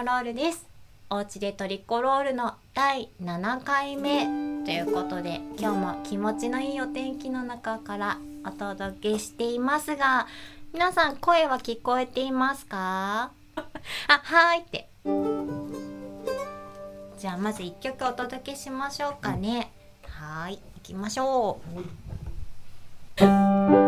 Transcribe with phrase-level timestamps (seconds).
[0.00, 0.66] コロールです。
[1.10, 4.24] お家でトリコロールの第7回目。
[4.64, 8.16] ということで今日も気持ちのいいお天気の中から
[8.46, 10.26] お届けしていますが
[10.72, 13.30] 皆さん声は聞こえていますか？
[13.54, 14.88] あはいって。
[17.18, 19.70] じゃあまず1曲お届けしましょうかね。
[20.06, 21.60] はい行きましょ
[23.18, 23.79] う。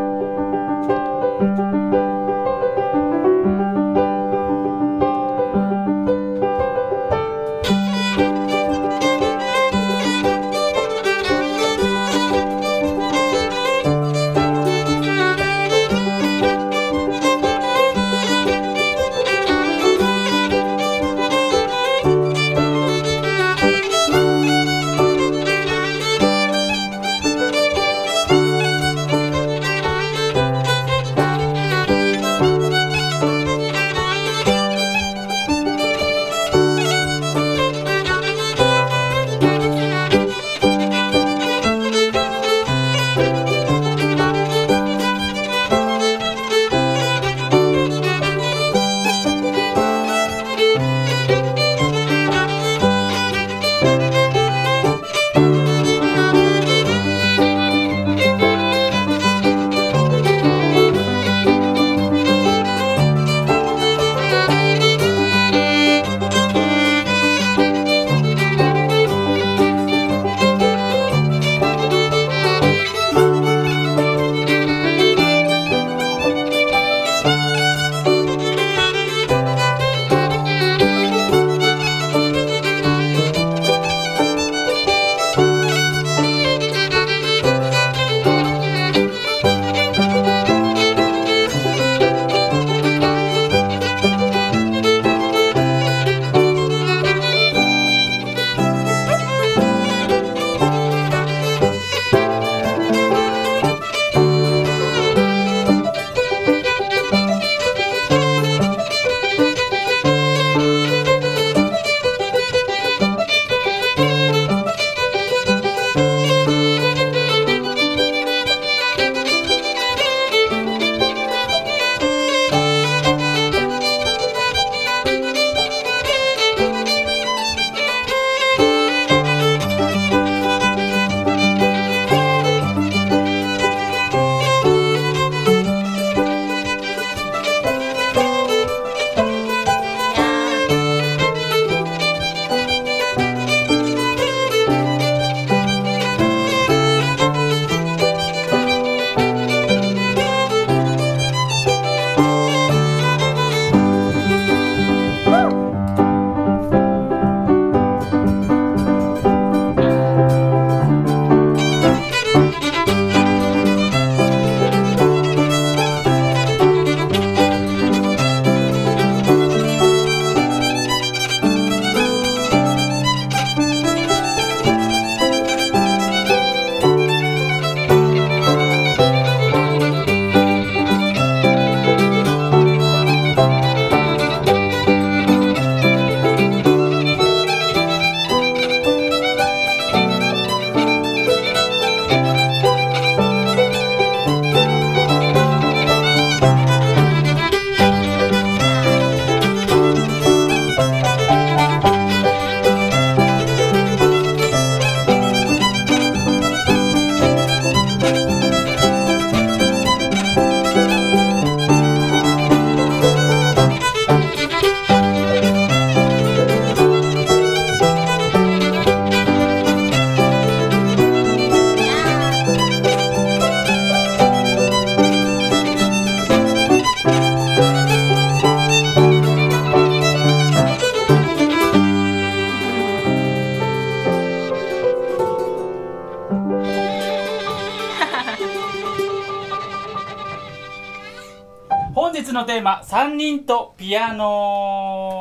[243.32, 245.18] 3人とピアノ。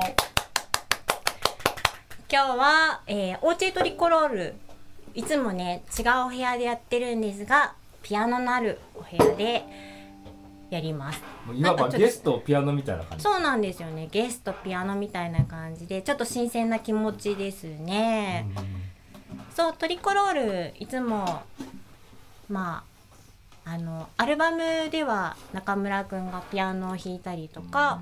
[2.30, 4.56] 今日は、えー、オーチェトリコロール
[5.14, 7.74] いつもね違うお部屋でやってるんですが
[8.04, 9.64] ピアノのあるお部屋で
[10.70, 11.22] やります。
[11.54, 16.02] いわばゲストピアノみたいな感じそうなんですよねゲストピアノみたいな感じで。
[16.02, 21.44] ちょっと新鮮な気持ちですね、うそうトリコロールいつも
[22.50, 22.91] まあ
[23.64, 28.02] あのアルバムでは中村くんがピアノを弾いたりとか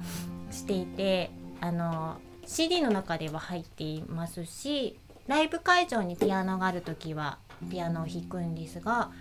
[0.52, 1.30] していて
[1.62, 4.98] あの CD の中では入っていますし
[5.28, 7.38] ライブ会場にピアノがある時は
[7.70, 9.12] ピアノを弾くんですが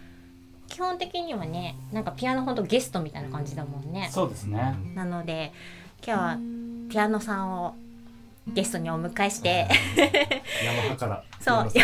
[0.68, 4.08] 基本的にはねなんかピアノほんとゲストみたいな感じだもんね。
[4.12, 4.76] そうですね。
[4.94, 5.52] なので
[6.06, 6.38] 今日は
[6.90, 7.74] ピアノさんを
[8.46, 9.66] ゲストにお迎えして
[10.64, 11.24] ヤマハから。
[11.40, 11.70] そう。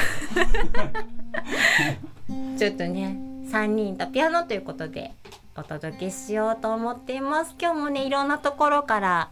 [2.59, 5.13] ちょっとね3人とピアノということで
[5.57, 7.55] お届けしようと思っています。
[7.57, 9.31] 今日もねいろんなところから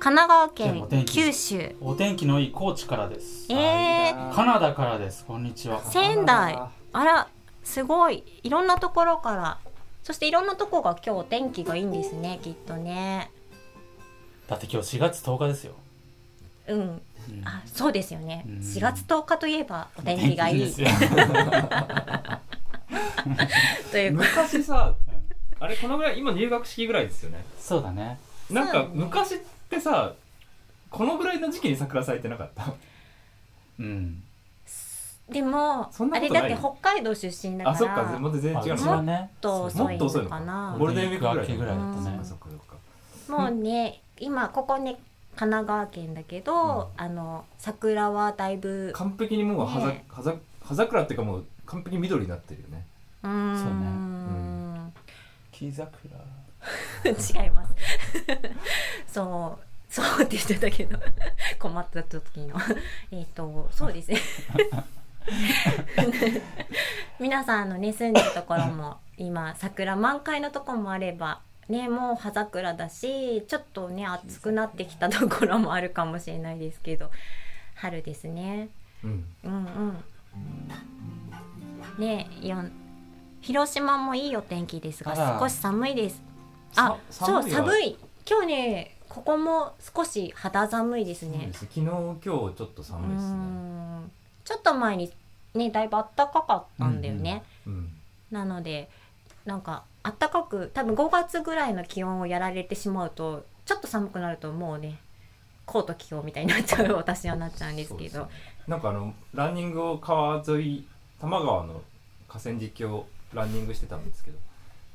[0.00, 1.76] 神奈川県九州。
[1.80, 3.46] お天気のいい高知からです。
[3.52, 5.24] えー、カナダからです。
[5.24, 5.80] こんにちは。
[5.84, 6.58] 仙台。
[6.92, 7.28] あら
[7.62, 8.24] すごい。
[8.42, 9.58] いろんなところから。
[10.02, 13.30] そしていろんなとこが今日お天気がいいんですねきっとね。
[14.48, 15.74] だって今日4月10日ですよ、
[16.66, 16.80] うん。
[16.80, 17.00] うん。
[17.44, 18.44] あそうですよね。
[18.48, 18.54] うん。
[18.58, 20.60] 4月10日といえばお天気がいい。
[20.60, 21.18] 天気ですよ
[23.90, 24.94] という昔さ
[25.60, 27.44] あれこのぐらい今入学式ぐらいですよね。
[27.58, 28.18] そうだね。
[28.50, 29.38] なんか昔っ
[29.68, 30.12] てさ
[30.90, 32.72] このぐらいの時期に桜咲いてなかった？
[33.78, 34.22] うん。
[35.28, 38.84] でもそんなあれだって北海道出身だからあそっかまた全然違う。
[38.84, 40.74] もっと遅いのかな。
[40.78, 42.16] ゴールデンウィークぐらいだったね。
[42.18, 42.24] うん。
[42.24, 44.96] そっかそっかもうね今ここね
[45.36, 49.92] 神奈川県だけど、あの桜はだいぶ完璧にもう葉
[50.74, 52.86] 桜っていうかもう完璧に緑になってるよね。
[53.22, 53.74] うーんそうね。
[54.88, 54.92] ん。
[55.52, 56.18] 木桜。
[57.04, 57.74] 違います。
[59.12, 60.98] そうそうって言ってたけど。
[61.58, 62.56] 困った時の。
[63.10, 64.18] えっとそうですね。
[67.20, 77.10] 皆さんあのね住んでるところも今桜満開のところもあればねもう葉桜だしちょっとね暑くなってきたところもあるかもしれないですけど。
[77.74, 78.68] 春ですね。
[79.04, 79.24] うん。
[79.44, 80.04] うんうん
[81.98, 82.28] ね
[83.40, 86.22] 広島もいいお天気ですが少し寒いです。
[86.76, 87.96] あさそう寒い
[88.28, 91.50] 今日ねここも少し肌寒いですね。
[91.52, 93.36] 昨日今日ちょっとう寒いですね。
[93.36, 94.10] ん。
[94.44, 95.10] ちょっと前に
[95.54, 97.92] ねだいぶ暖かかったんだよね、うん
[98.30, 98.90] なので
[99.46, 104.98] なんか暖かく多分5月ぐらいの気温をやられてしまうとちょっと寒くなるともうね
[105.64, 108.10] コート着ようみたいになっちゃう私はなっちゃうんですけど。
[108.10, 108.24] すね。
[108.66, 110.86] なんかあのランニングを川沿い
[111.20, 111.82] 多摩川の
[112.28, 114.38] 河川敷をランニングしてたんですけど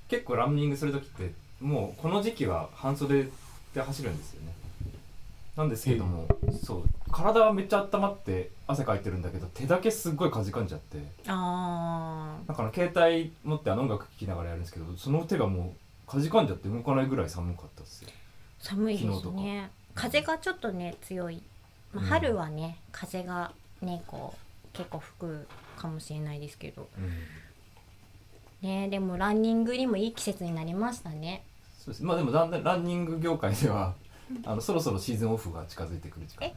[0.08, 1.32] 結構ランニングする時って
[1.62, 3.28] もうこの時期は半袖
[3.74, 4.54] で走るんですよね。
[5.56, 6.28] なんですけども、
[6.64, 10.98] そう体はめっちゃ温まって汗かいてるんだけど手だけすっごいかじかんじゃって。
[11.28, 15.76] あなんかあの携帯持ってあの音楽聴きながらやるんですけどその手がも
[16.08, 18.10] うかじかんじゃって動かないぐらい寒かったですよ。
[18.10, 19.70] ー寒いですね。
[19.94, 21.42] 風がちょっとね強い、
[21.94, 22.10] まあうん。
[22.10, 26.90] 春はね風がねこう結構吹くかもしれないですけど。
[28.62, 31.44] ねでもランニングにもいい季節になりましたね。
[31.80, 32.04] そうです。
[32.04, 33.94] まあでもだんだんランニング業界では
[34.46, 36.52] あのそろそろシーズンオフが近づいてくる時間。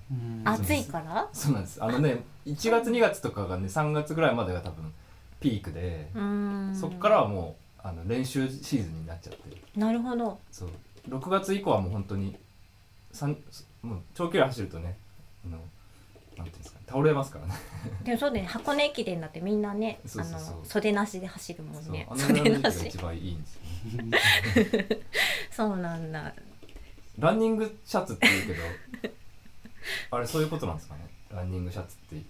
[0.44, 1.28] 暑いから？
[1.32, 1.82] そうなんです。
[1.82, 4.92] あのね1月2月とかがね3月ぐらいまでが多分
[5.40, 6.10] ピークで
[6.78, 9.50] そっからはもうあの練習シーズンになっちゃって。
[9.50, 10.38] るなるほど。
[10.52, 10.70] そう。
[11.08, 12.36] 6月以降はもう本当に
[13.12, 13.36] さん
[13.82, 14.96] もう長距離走るとね
[15.44, 15.58] あの
[16.36, 16.84] なんていうんですかね。
[16.88, 17.54] 倒れますからね。
[18.04, 18.48] でもそうだよね。
[18.48, 22.08] 箱根駅伝だってみんなねあの袖なしで走るもんね。
[22.16, 22.88] 袖なし。
[22.88, 23.54] 一番いいんです
[23.96, 24.18] よね。
[25.50, 26.34] そうなんだ。
[27.18, 28.62] ランニングシャツって言うけど
[30.16, 31.08] あれそういうことなんですかね。
[31.30, 32.22] ランニングシャツって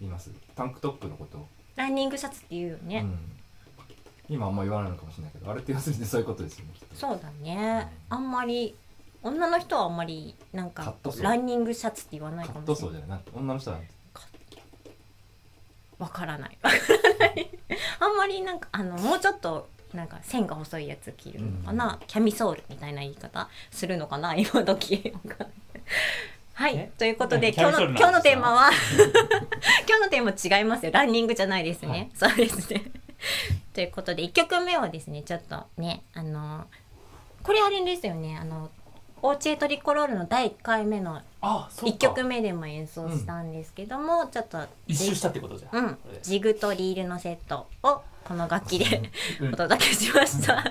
[0.00, 0.30] 言います？
[0.56, 1.38] タンクトップのこと？
[1.38, 6.94] をランニングシャツって言うよね、うん、今あんま言わないのかもしれないけどあれって要するにそういうことですよねきっと。
[6.94, 7.90] そうだね。
[8.08, 8.74] あんまり
[9.22, 11.22] 女の人はあんまりなんかカットソー。
[11.22, 12.76] ランニングシャツって言わないカッかもしれない。
[12.76, 13.08] トソーじゃない。
[13.08, 13.92] なんて女の人はなんて。
[15.98, 16.58] わからない。
[16.62, 16.76] わか
[17.18, 17.50] らない。
[18.00, 24.34] あんまりなんかあのもうちょっとなんか線が細いやつ着るのかな、キャミソールみたいな言い方するのかな。
[24.34, 25.12] 今時。
[25.24, 25.48] わかんない
[26.54, 26.76] はい。
[26.76, 26.90] え？
[26.98, 28.70] ということで何今日のキャミソールなんですか今日のテーマは
[29.88, 30.92] 今日のテーマ違いますよ。
[30.92, 32.10] ランニングじゃないですね、はい。
[32.14, 32.84] そうですね。
[33.72, 36.66] ということで1曲目はですねちょっとねあの
[37.42, 38.36] これあれですよね。
[38.38, 38.70] あの
[39.22, 41.98] オーチェトリコロールの第1回目の1あそうか。
[41.98, 45.98] 曲目でも演奏したんですけども、ちょっと一周したってことじゃん、うん。
[46.22, 49.10] ジグとリールのセットをこの楽器で
[49.40, 49.54] うん。
[49.54, 50.64] お届けしました。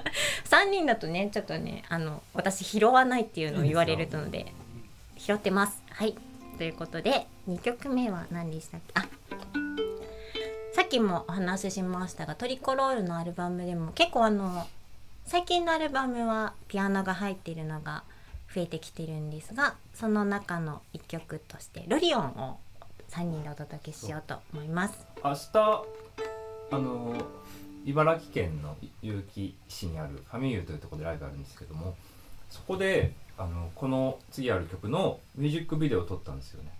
[0.50, 4.53] 3人だとねちょっとねあの私拾わないっていうのを言われるので
[5.17, 5.81] 拾ってます。
[5.89, 6.15] はい。
[6.58, 8.93] ということで2曲目は何でしたっけ？
[8.96, 9.08] あ
[10.74, 14.67] さっきもお話ししましたがトリコロールのアルバムでも結構あの
[15.25, 18.03] 最近のアルバムはピアノが入っているのが
[18.53, 22.60] 増えてきてるんですがその中の1曲として「ロリオン」を
[23.10, 25.05] 3人でお届けしようと思います。
[25.24, 25.84] 明日
[26.72, 27.15] あの
[27.86, 31.96] 茨城県の結城市にあるファミユーというところでライブあるんですけども
[32.50, 36.72] そこであのこの次ある曲のミュージックビデオを撮ったんですよね。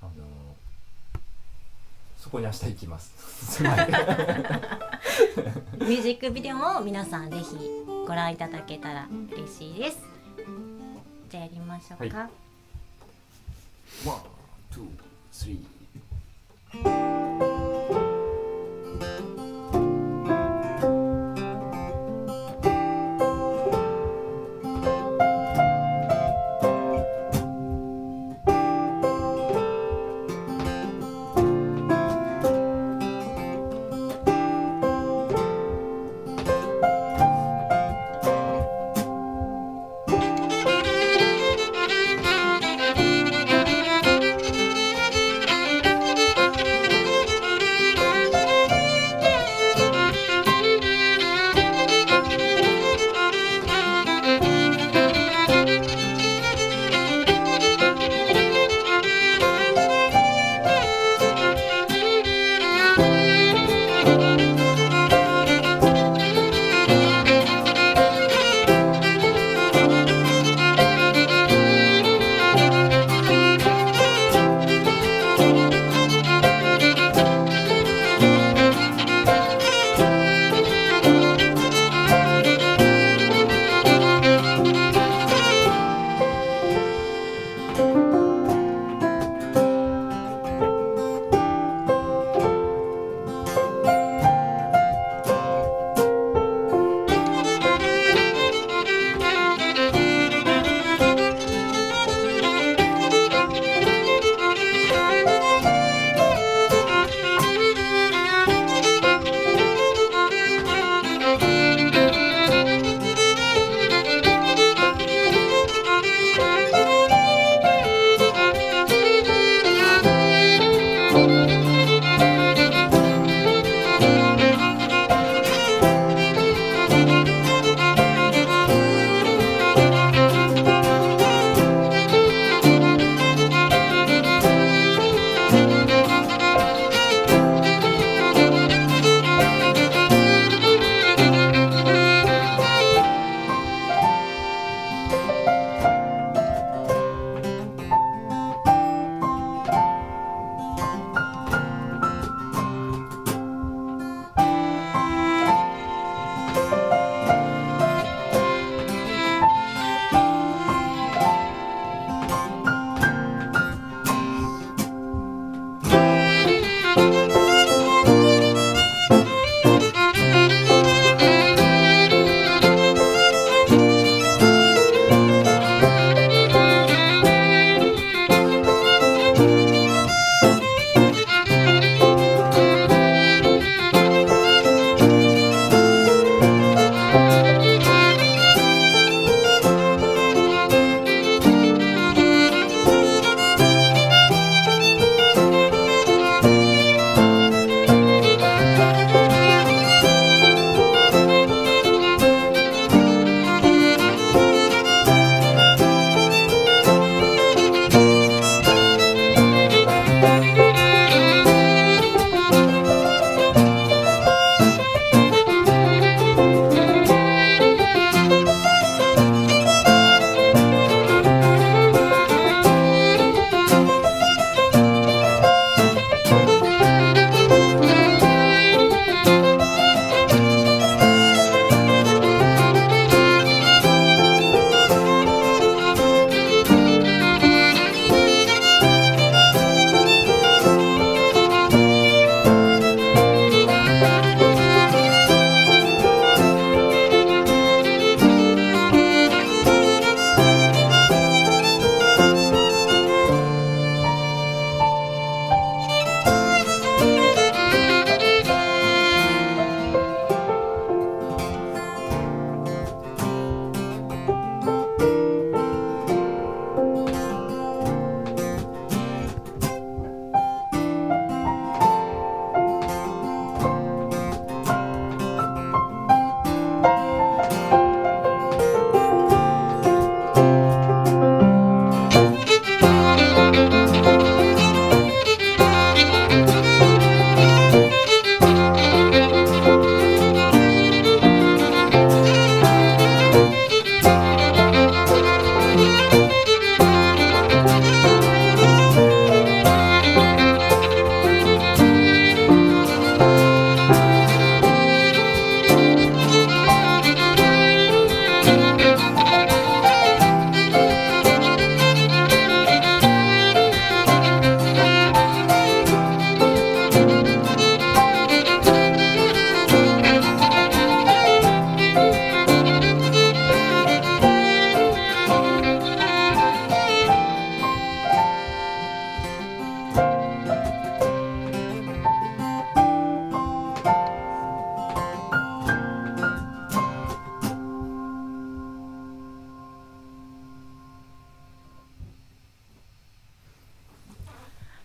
[0.00, 0.10] あの
[2.16, 3.64] そこに明日行きます。
[3.64, 3.88] はい
[5.82, 7.56] ミュージックビデオも皆さんぜひ
[8.06, 10.11] ご覧いただけたら嬉しいです
[11.32, 12.30] じゃあやりましょうか、はい、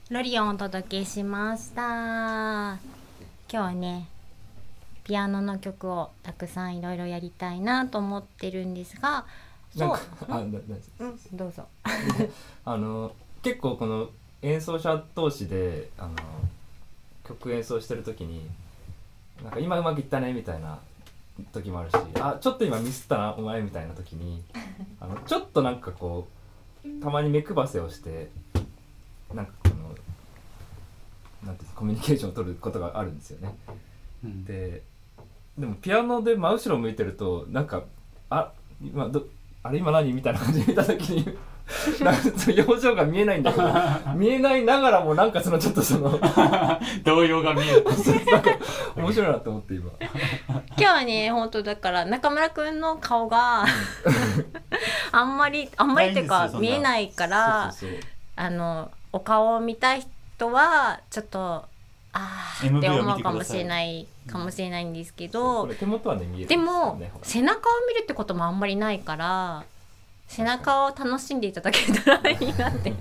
[0.10, 1.82] ロリオンをお届けしました。
[1.82, 2.80] 今
[3.50, 4.08] 日はね
[5.04, 9.26] ピアノの曲をたくさんいろいろやりたいなと思ってるんですが
[9.76, 9.90] そう。
[10.30, 10.46] あ
[11.34, 11.68] どうぞ。
[12.64, 13.12] あの
[13.44, 14.10] 結構この
[14.44, 16.16] 演奏者同士であの
[17.26, 18.50] 曲演奏してる時に
[19.44, 20.80] なんか今うまくいったねみたいな
[21.52, 24.42] 時もあるしあちょっと今ミスったなお前みたいな時に
[25.02, 26.30] あのちょっとなんかこ
[26.86, 28.30] うたまに目配せをして
[29.34, 29.67] なんか
[31.48, 33.56] なんていうのコミュニケーションを取ることがあるんですよね。
[34.24, 34.46] うん。
[34.46, 34.84] で
[35.58, 37.84] でもピアノで真後ろ向いてるとなんか
[38.30, 38.52] あ
[38.82, 39.26] 今ど
[39.64, 41.38] あれ今何みたいな感じで見た時に
[42.04, 43.68] なんかその表情が見えないんだけど
[44.16, 46.20] 見えないながらもなんかそのちょっとその
[47.04, 47.86] 動揺が見える。
[48.32, 48.52] なんか
[48.96, 49.92] 面白いなと思って今。
[50.00, 53.66] 今日はね本当だから中村くんの顔が
[55.12, 57.74] あんまりあんまりっていうか見えないから
[58.36, 61.66] あのお顔を見たい人はちょっと
[62.14, 69.66] あー MV って思うかもしれないかもしれないんですけこどれ手元はね見えるんですも背中を見るってこともあんまりないから
[70.28, 72.94] 背中を楽しんでいただけたらいいなって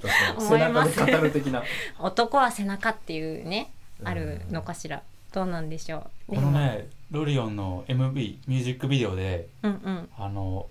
[0.38, 0.94] 思います。
[0.94, 1.62] 背中で語る的な。
[1.98, 3.70] 男は背中っていうね
[4.04, 5.02] あるのかしら。
[5.32, 6.34] どうなんでしょう。
[6.36, 8.12] このねロリオンの MV
[8.46, 10.08] ミュージックビデオでうんうん。
[10.18, 10.66] あの、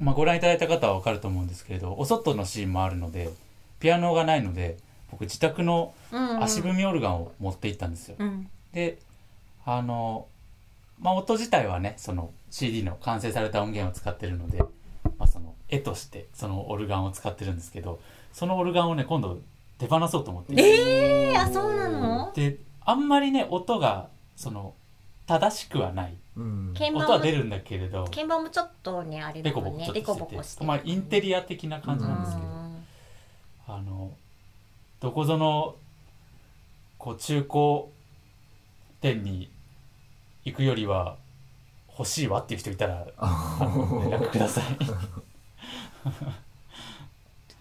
[0.00, 3.30] まあ、ご覧いただいた方は分かると思うんですけれどお外のシーンもあるので
[3.80, 4.76] ピアノがないので
[5.10, 6.42] 僕自宅のうんうん。
[6.42, 8.48] 足踏みオルガンを持って行ったんですよ、うん。
[8.72, 8.98] で
[9.64, 10.26] あの、
[11.00, 14.68] まあ、音自体はねその CD の完成された音源を使ってるので、ま
[15.20, 18.00] あ、その絵としてそのオルガンを使ってるんですけど
[18.32, 19.40] そのオルガンをね今度
[19.78, 20.52] 手放そうと思って。
[20.52, 22.32] いてえー、あそうなの？
[22.34, 24.74] であんまりね音がその
[25.26, 26.14] 正しくはない。
[26.36, 26.74] うん。
[26.76, 28.04] 鍵盤も音は出るんだけれど。
[28.06, 29.52] 鍵盤もちょっとねあれだね。
[29.52, 30.60] デコちょっとしてボコして。
[30.60, 32.48] てまあインテリア的な感じなんですけど、
[33.68, 34.12] あの
[35.00, 35.76] どこぞの
[36.98, 37.92] こう中古
[39.00, 39.50] 店に
[40.44, 41.16] 行くよりは
[41.96, 44.64] 欲しいわっていう人いたら 連絡ください、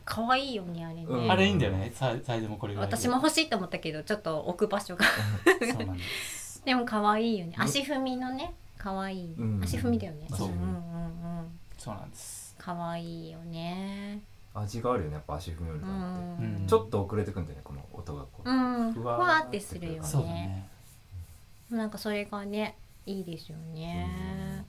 [0.06, 1.32] 可愛いよねあれね、うん。
[1.32, 1.92] あれいいんだよね。
[1.94, 5.06] サイサイズもこれ私も欲しいと思ったけどちょっと置く場所が。
[5.46, 6.64] そうなんです。
[6.66, 7.54] でも可愛いよね。
[7.58, 9.64] 足踏みのね可愛い、うん。
[9.64, 10.28] 足踏みだよね。
[10.30, 10.50] そう。
[10.50, 11.60] うんうんうんうん。
[11.78, 12.56] そうなんです。
[12.58, 14.22] 可愛いよね
[14.60, 16.68] 味があるよねやっぱ足踏みよりうかって、ん、うん。
[16.68, 18.94] ちょっと遅れてくんだよねこの音がこう、うん。
[18.94, 20.34] ふふわーってするよそうだね。
[20.34, 24.66] ねなんかそれがねいいですよね、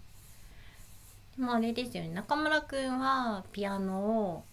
[1.36, 4.44] でもあれですよね中村くんはピアノを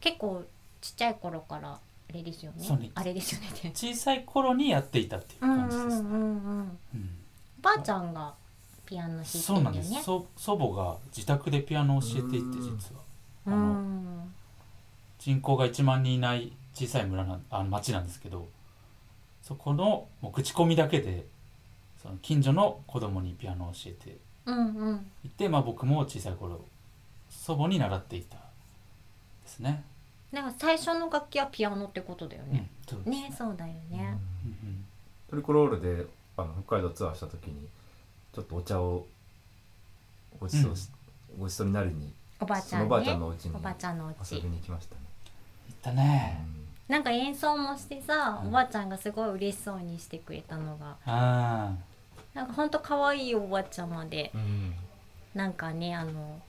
[0.00, 0.44] 結構
[0.80, 1.78] ちっちゃい頃からあ
[2.12, 2.64] れですよね。
[2.64, 2.90] そうね。
[2.94, 7.08] あれですよね小さい頃にやっていたっていううん感じです、うんうんうんうん。
[7.60, 8.34] おばあちゃんが
[8.84, 12.52] ピアノ弾いてそうなんです、祖母が自宅でピアノを教えていてうん。
[12.76, 13.02] 実は
[13.46, 14.34] あうのん
[15.18, 18.48] 人口が1万人いない小さい村なあの町なんですけど
[19.42, 21.26] そこのもう口コミだけで
[22.02, 25.10] その近所の子供にピアノを教えてうんうん。
[25.24, 26.64] いて、まあ、僕も小さい頃
[27.30, 28.42] 祖母に習っていたで
[29.46, 29.82] すね。
[30.32, 33.34] なんか最初の楽器はピアノってことだよね、そうですね。
[33.38, 34.02] そうだよね、うんう
[34.72, 34.84] ん
[35.30, 37.66] トリコロールであの北海道ツアーした時に
[38.34, 39.06] ちょっとお茶を
[40.38, 40.88] ごちそうし、
[41.38, 42.12] ごちそうになりに
[42.44, 42.86] おばあちゃんね。
[42.86, 44.36] おばあちゃんのお家におばあちゃんのお家。
[44.36, 45.00] 遊びに行きましたね、
[45.68, 46.46] 行ったね。
[46.86, 48.48] なんか演奏もしてさ、うん。
[48.48, 50.96] おばあちゃんがすごい嬉しそうにしてくれたのが。
[51.06, 51.72] あ
[52.34, 54.74] なんかほんと可愛いおばあちゃまでうん。
[55.34, 56.40] なんかねあの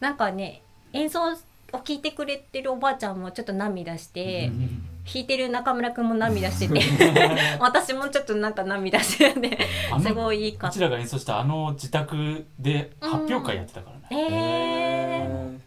[0.00, 1.34] なんかね演奏を
[1.72, 6.82] 聴いてくれてるおばあちゃんもちょっと涙して、うん弾いてる中村くんも涙してて
[7.58, 9.58] 私もちょっとなんか涙してるんで
[10.02, 10.68] すごいいいか。
[10.68, 14.28] うちらが演奏したあの自宅で発表会やってたからね。
[14.30, 15.60] えー。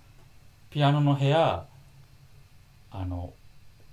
[0.69, 1.65] ピアノの部屋
[2.91, 3.33] あの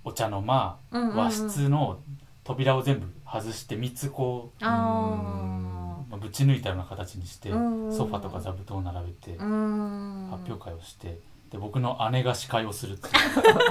[0.03, 1.17] お茶の間、うんうんうん。
[1.17, 1.97] 和室の
[2.43, 7.91] 扉を全部外して3つこう、あまあ、ぶち抜いたような形にして、うん。
[7.95, 9.43] ソファとか座布団を並べて発
[10.47, 13.13] 表会をしてで僕の姉が司会をするっていう。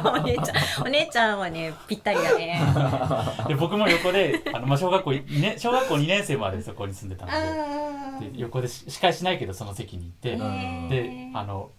[0.08, 2.60] お姉ちゃんお姉ちゃんはねぴったりだね。
[3.46, 8.30] で僕も横であの、まあ、小学校、ね、小学校2年生までそこに住んでたので。
[8.30, 11.70] で横でし司会しないけどその席に行って、んであの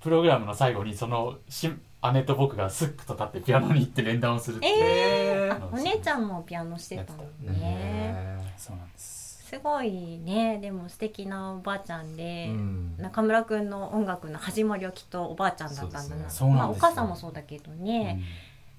[0.00, 1.70] プログラムの最後にそのし
[2.12, 8.54] 姉と僕がスックと立ってピアノに行って連弾をするっていう、えー、お姉ちゃんもピアノしてたのね。
[8.56, 9.15] そうなんです
[9.48, 10.58] すごいね。
[10.60, 12.96] でも素敵なおばあちゃんで、うん。
[12.98, 16.28] 中村くんの音楽の始まりはきっとおばあちゃんだったんだな、ね。
[16.52, 18.20] まあお母さんもそうだけどね、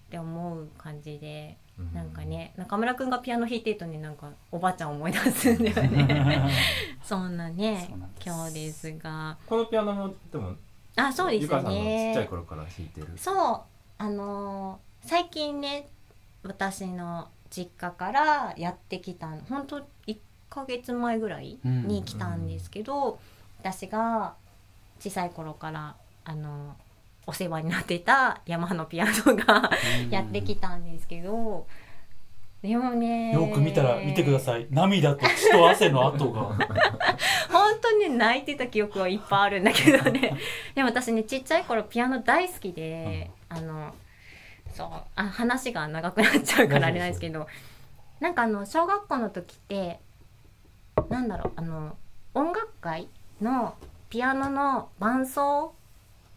[0.07, 1.93] って思う感じでうん。
[1.93, 6.49] なんかね中村くんがピアノ弾いてるとねなんかおばあちゃん思い出すんだようんね
[7.01, 7.89] そんなね
[8.23, 9.37] 今日ですが。
[9.47, 10.53] このピアノもでも
[10.97, 13.07] あそうですゆかさんのちっねちゃい頃から弾いてる。
[13.15, 13.61] そう。
[13.99, 15.87] あのー最近ね
[16.43, 20.17] 私の実家からやってきた本当1
[20.57, 23.19] ヶ月前ぐらいに来たんですけど、
[23.59, 24.33] 私が
[24.99, 26.75] 小さい頃からあの
[27.27, 29.69] お世話になってたヤマハのピアノが
[30.09, 31.67] やってきたんですけど、
[32.61, 34.65] でもねよく見たら見てください。
[34.71, 36.41] 涙と血と汗の跡が。
[37.51, 40.35] 本当にね泣いてた記憶はいっぱいあるんだけどね。
[40.73, 43.93] でも私ねちっちゃい頃ピアノ大好きで、あの
[44.73, 47.47] そうあ話が長くなっちゃうからあれなんですけど
[48.19, 49.99] なんかあの小学校の時って
[51.09, 51.95] なんだろうあの
[52.33, 53.07] 音楽会
[53.41, 53.75] の
[54.09, 55.73] ピアノの伴奏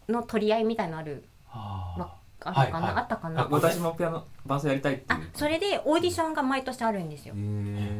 [0.09, 2.07] の取り合いみたいのあるあー。
[2.43, 3.01] あったかな、はいはい。
[3.01, 3.41] あったかな？
[3.43, 7.35] あ私もピアノ伴奏やりたいっていあうそれでオーディションが毎年あるんですよ。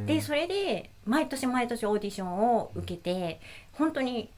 [0.08, 3.40] でそれで毎年毎年オーディションを受けて
[3.74, 4.32] 本当に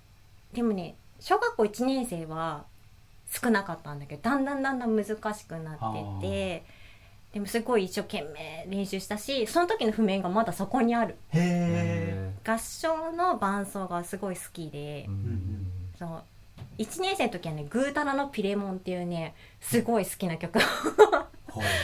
[0.51, 2.65] でもね小学校1年生は
[3.31, 6.65] 少なかったんだけどだんだんだんだん難しくなってて
[7.33, 11.15] でもすごい一生懸命練習したしその時の譜面がまだそこにある。
[11.29, 11.39] へ
[12.15, 15.67] え合唱の伴奏がすごい好きで、うん。
[15.97, 16.23] そう。
[16.77, 20.59] 1年生の時はね「グータラのピレモン」っていうねすごい好きな曲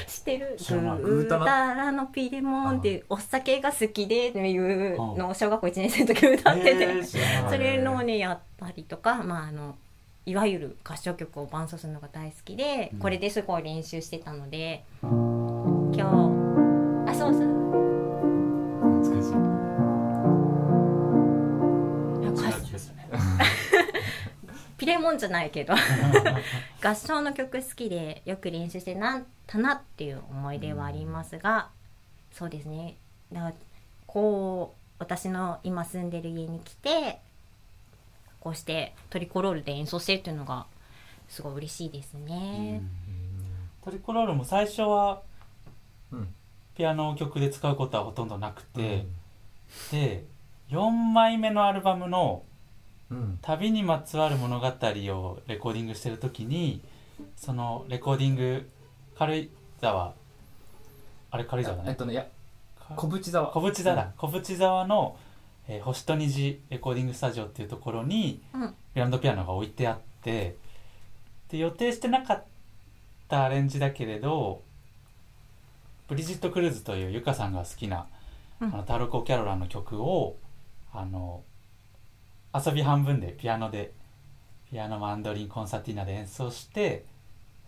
[0.08, 0.56] 知ってる。
[0.58, 0.98] 知らない。
[1.00, 9.76] グータラのピレモンっていうお酒が好きでっていうのを小学校1年生の時歌っててそれのをねやったりとかまああの
[10.26, 13.00] いわゆる合唱曲を伴奏するのが大好きで、うん。
[13.00, 14.84] これですごい練習してたので
[15.93, 17.12] 今日。
[17.12, 17.43] あそうそう。
[19.04, 19.39] 懐かしい。
[24.78, 25.73] ピレモンじゃないけど。
[26.82, 31.69] 合唱の曲好きでよく練習してなったなっていう思い出はありますが、
[32.32, 32.95] そうですね。
[33.32, 33.54] だ
[34.08, 37.19] こう私の今住んでる家に来て
[38.39, 40.65] こうしてトリコロールで演奏してるっていうのが
[41.28, 42.82] すごい嬉しいですね。
[43.84, 45.29] トリコロールも最初はうん
[46.80, 49.06] ピアノ曲で使うことはほとんどなくて、
[49.92, 50.24] で
[50.70, 52.44] 4枚目のアルバムの
[53.12, 56.82] うん「旅にまつわる物語」をレコーディングしてる時に
[57.36, 58.70] そのレコーディング
[59.18, 59.50] 軽井
[59.82, 60.13] 沢。
[61.32, 61.89] あれ軽井沢だね。
[61.89, 62.26] えっとねいや
[62.80, 63.48] か小淵沢。
[63.48, 65.18] 小淵沢だ、小淵沢の、
[65.68, 68.62] えー星と虹レコーディングスタジオっていうところにうん。
[68.62, 70.56] グランドピアノが置いてあって
[71.50, 72.44] で予定してなかっ
[73.28, 74.62] たアレンジだけれど
[76.10, 78.08] ブリジット・クルーズというゆかさんが好きな、
[78.60, 78.74] うん。
[78.74, 80.38] あのタルコ・キャロランの曲を
[80.91, 81.43] あの
[82.54, 83.93] 遊び半分でピアノで
[84.69, 87.06] ピアノマンドリンコンサーティーナで演奏して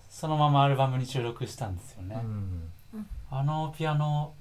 [0.09, 2.71] そのままアルバムに収録したんですよね、うん。
[3.29, 4.33] あのピアノ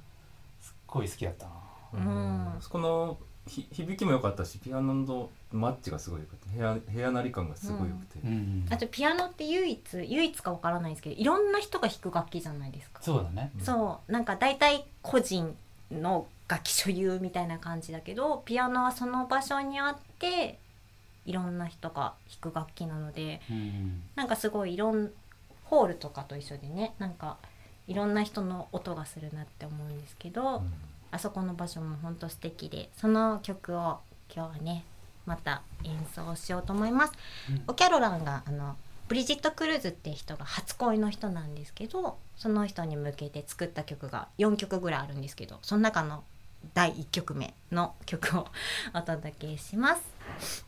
[0.61, 1.53] すっごい好きだったな。
[1.93, 2.61] うん。
[2.61, 8.67] そこのひ響きも良かったしピアノのマッチがすごい良かった部屋部屋なり感がすごい良くて、うん。
[8.71, 13.03] あとピアノって唯一唯一かわからないですけどいろんな人が弾く楽器じゃないですか。
[13.03, 13.51] そうだね。
[13.59, 14.13] うんそう。
[14.13, 15.57] なんか大体個人
[15.91, 20.59] の楽器所有みたいな感じだけどピアノはその場所にあって
[21.27, 24.03] いろんな人が弾く楽器なのでうん。
[24.15, 25.11] なんかすごいいろん
[25.65, 27.39] ホールとかと一緒でねなんか
[27.89, 30.73] いろんな人の音がするなって思うんですけど、うん。
[31.13, 33.99] あそこの場所も本当素敵でその曲を
[34.33, 34.85] 今日はね
[35.27, 37.13] また演奏しようと思います。
[37.51, 38.77] うんオキャロランがあの
[39.09, 46.23] ブリジット・クルーズって人が初恋の人なんですけどその人に向けて作った曲が4曲ぐらいあるんですけどその中の
[46.75, 48.47] 第1曲目の曲を
[48.95, 50.65] お届けします。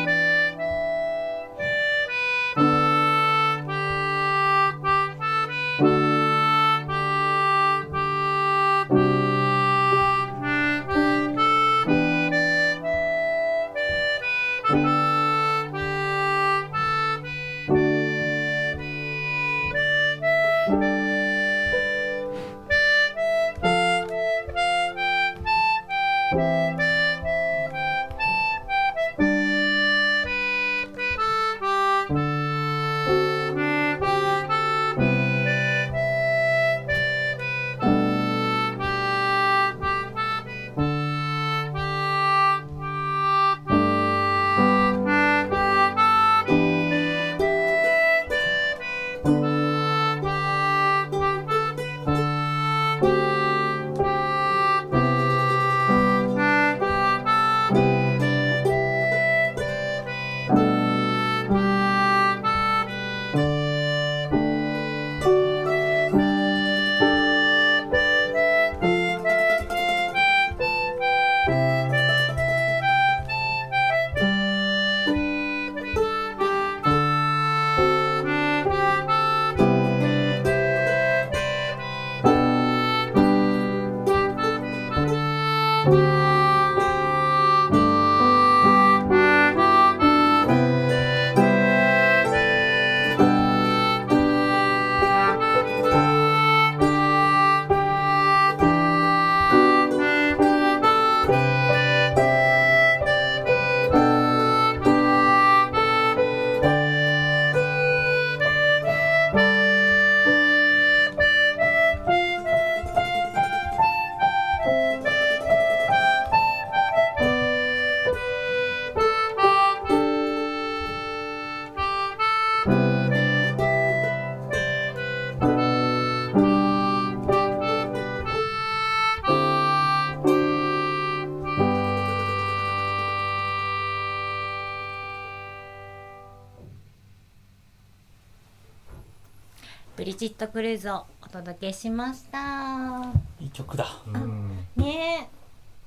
[140.41, 143.13] ト・クルーズをお届けしました。
[143.39, 143.86] いい曲だ。
[144.08, 144.58] うん。
[144.75, 145.30] ね。
[145.32, 145.38] え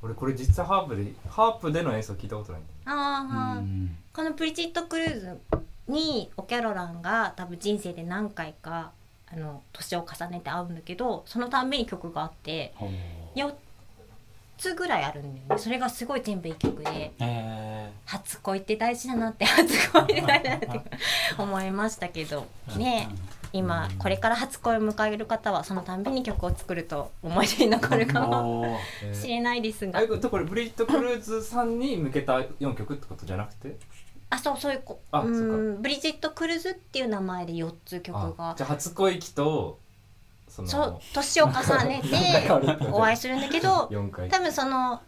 [0.00, 3.96] 俺これ実際ハープでハープでの演奏聞いたことないんだよああ、うん。
[4.12, 5.40] このブリジット・クルーズ
[5.88, 8.92] にオキャロランが多分人生で何回か
[9.26, 12.90] あの年を重ねて会うんだけどそのたんびに曲があってほう。
[13.36, 13.52] 4
[14.56, 15.58] つぐらいあるんだよね。
[15.58, 20.80] それがすごい全部いい曲でえ初恋って大事だなって初恋って大事だなって
[21.36, 22.46] 思いましたけど。
[22.68, 23.08] ーね
[23.56, 28.78] 今これから初恋を迎える方はそのたんびに曲を作ると思い出に残るかも
[29.12, 30.02] しれないですが。
[30.18, 33.76] とこれブリジット・クルーズさんに向けた4曲ってことじゃなくて？
[34.30, 39.78] あそうそういうこあうそんブリジット・クルーズっていう名前で4つ曲あがじゃあ初恋期と
[40.48, 41.52] そう年を重
[41.84, 44.28] ねてお会いするんだけど4回。
[44.28, 45.00] 多分その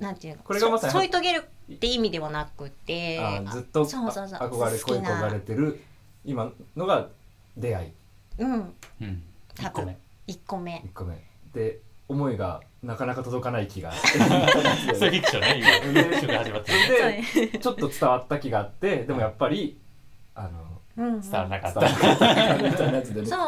[0.00, 0.42] なんていうの？
[0.42, 5.80] これがまさにそ添い遂げるって意味ではなくてあずっとそうそうそうあ憧れてる
[6.24, 7.08] 今のが
[7.56, 7.92] 出会い。
[8.38, 8.74] うん。
[9.00, 9.22] うん。
[9.54, 9.96] 多分。
[10.26, 10.72] 一個目。
[10.72, 10.84] 1個目。
[10.84, 11.24] 1個目。
[11.52, 13.92] で思いがなかなか届かない気が。
[14.94, 16.20] そういうフィクションね今。
[16.20, 17.52] 曲始まってる。
[17.52, 19.78] でちょっと伝わった気があってでもやっぱり
[20.34, 20.50] あの
[20.96, 21.14] うん。
[21.14, 21.80] うん伝わらなかった。
[21.80, 23.26] 伝わらなかったみたいなやつでね。
[23.26, 23.38] そう。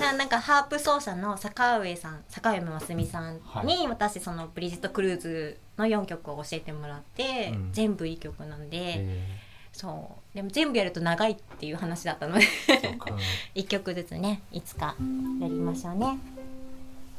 [0.00, 7.72] ななんかハープ奏者の坂上さん坂上真澄さんに私そのブリジット・クルーズの4曲を教えてもらって、うん。
[7.72, 9.38] 全部いい曲なんで、え
[9.72, 12.42] そうでも全部やると長いっていう話だったので。
[12.66, 13.10] そうか。
[13.10, 13.18] ーうん
[13.54, 14.96] 1曲ずつねいつか
[15.40, 16.18] やりましょうね。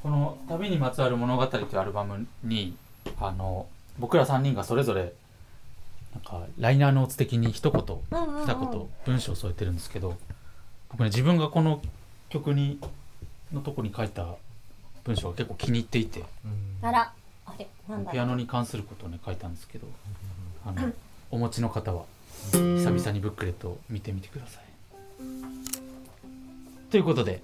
[0.01, 2.75] この「旅にまつわる物語」というアルバムに
[3.19, 3.67] あの
[3.99, 5.13] 僕ら3人がそれぞれ
[6.13, 8.47] なんかライナーノーツ的に一言うんうんうん。
[8.47, 10.17] 二言文章を添えてるんですけど
[10.89, 11.81] 僕ね自分がこの
[12.29, 12.79] 曲に
[13.51, 14.35] のとこに書いた
[15.03, 16.23] 文章が結構気に入っていて。
[16.43, 16.87] うん。
[16.87, 17.13] あら。
[17.45, 19.87] あれなんだピアノに関することをね書いたんですけど
[20.65, 20.93] あの
[21.29, 22.05] お持ちの方は
[22.51, 24.63] 久々にブックレットを見てみてください。
[26.91, 27.41] ということで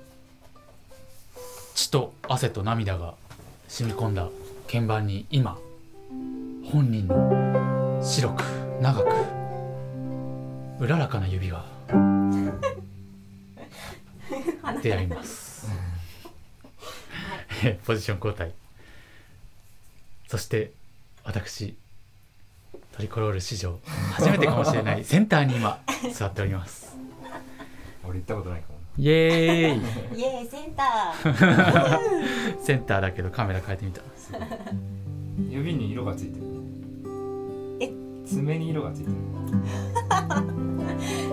[1.74, 3.16] 血と汗と涙が
[3.68, 4.30] 染み込んだ
[4.68, 5.58] 鍵盤に今
[6.72, 8.42] 本人の白く
[8.82, 9.40] 長く
[10.80, 11.66] うららかな指が
[14.84, 15.68] 出会います。
[17.64, 18.54] え ポジション交代
[20.28, 20.72] そして
[21.24, 21.76] 私
[22.96, 23.80] トリコロール史上
[24.14, 25.04] 初めてかもしれない。
[25.06, 25.80] センターに今
[26.14, 26.98] 座っております。
[28.04, 28.80] 俺行ったことないかも。
[28.98, 30.20] イエーイ。
[30.20, 32.60] イエーイセンター。
[32.62, 34.02] センターだけどカメラ変えてみた。
[35.50, 36.46] 指に色がついてる。
[37.80, 37.90] え？
[38.26, 39.16] 爪に色がついてる。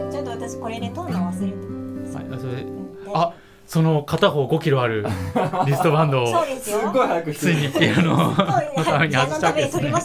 [0.13, 1.55] ちょっと私これで撮るの忘れて
[2.17, 2.65] はいあそれ。
[3.13, 3.35] たあ
[3.67, 5.05] その片方5キロある
[5.67, 6.27] リストバンドを
[6.61, 8.35] すごい早くついにピアノの
[8.85, 9.93] ために外したわけですね。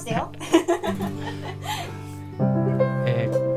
[3.05, 3.51] えー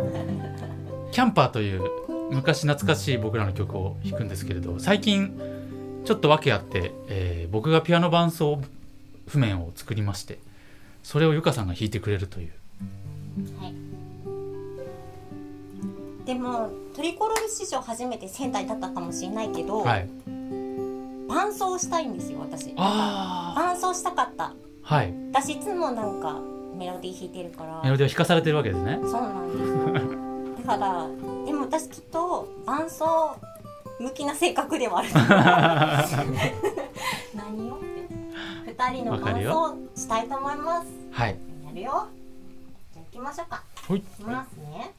[1.12, 1.82] キャンパーという
[2.32, 5.40] 昔懐かしい僕らの曲を弾くんですけれど最近
[6.04, 8.60] ちょっと訳あって、えー僕がピアノ伴奏
[9.28, 10.38] 譜面を作りまして
[11.04, 12.50] それをゆかさんが弾いてくれるという。
[13.60, 13.74] はい。
[16.26, 20.08] でもトリコロール史上初めてセンターに立ったかもしれないけど、はい。
[21.28, 22.72] 伴奏したいんですよ私。
[22.76, 24.44] あ伴奏したかった。
[24.44, 25.12] あはい。
[25.32, 26.38] 私いつもなんか
[26.76, 27.80] メロディー弾いてるから。
[27.82, 28.98] メロディーを弾かされてるわけですね。
[29.02, 30.00] そうなんで
[30.60, 30.66] す。
[30.66, 31.08] だから
[31.44, 33.36] でも私きっと伴奏
[33.98, 35.08] 向きな性格ではある。
[37.34, 37.84] 何よって
[38.72, 39.76] 二人の伴よ。
[39.96, 40.86] 奏したいと思います。
[41.10, 41.36] はい。
[41.66, 42.06] やるよ。
[42.92, 43.64] じゃあ行きましょうか。
[43.88, 43.98] ほい。
[43.98, 44.94] いきますね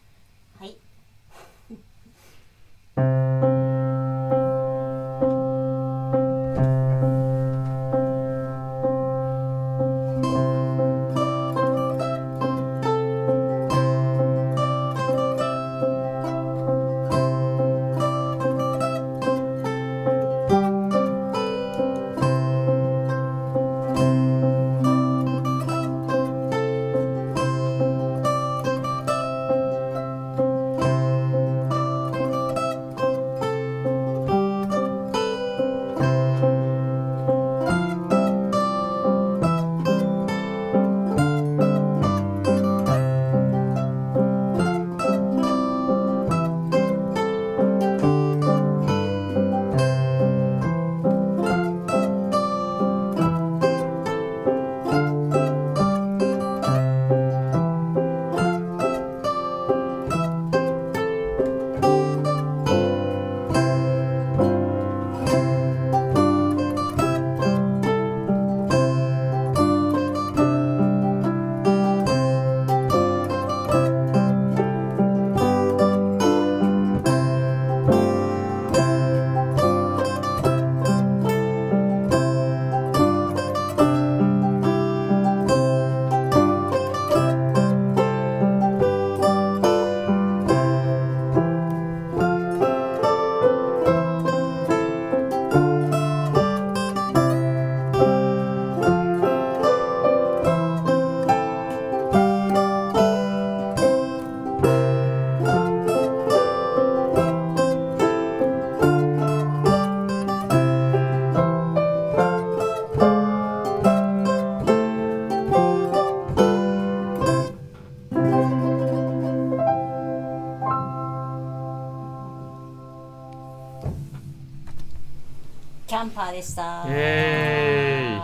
[126.35, 126.83] でした。
[126.85, 128.21] イエ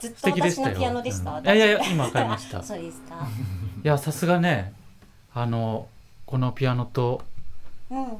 [0.00, 0.68] ずっと素敵でしたよ。
[0.68, 1.44] 私のピアノでした、うん。
[1.44, 2.62] いやいやいや今わかりました。
[2.64, 3.28] そうですか。
[3.84, 4.72] いやさすがね。
[5.32, 5.86] あの
[6.26, 7.22] このピアノと
[7.90, 8.16] うん。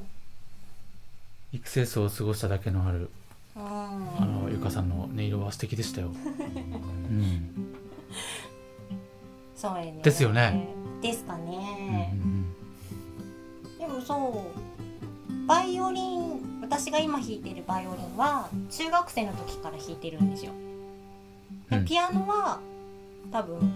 [1.53, 3.09] 育成層を過ごしただけのある
[3.55, 3.63] うん。
[3.63, 7.75] あのゆかさんの音色は素敵でしたよ、うん。
[9.55, 9.99] そうやね。
[10.03, 10.67] ですよね。
[11.01, 12.15] ですかうんうんね、
[13.79, 14.70] でもそう
[15.47, 20.51] バイオリン私が今弾いてるバイオリンは中学生の時から弾いてるんですよ。
[21.69, 21.85] でうん。
[21.85, 22.59] ピアノは
[23.31, 23.73] 多分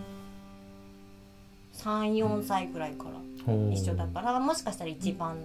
[1.73, 3.11] 34歳ぐらいから
[3.47, 5.37] うん、一緒だからもしかしたら一番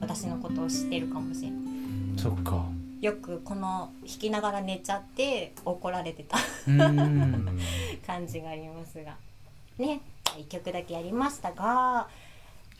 [0.00, 1.60] 私のことを知ってるかもしれない。
[2.16, 2.64] そっか。
[3.02, 6.38] よくこの弾きながら寝ちゃって怒られてた。
[6.66, 7.58] うん。
[8.06, 9.16] 感じがありますが。
[9.78, 10.00] ね。
[10.38, 12.08] 1曲だけやりましたが